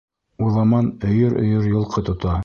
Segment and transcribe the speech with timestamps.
[0.45, 2.39] Уҙаман өйөр-өйөр йылҡы тота.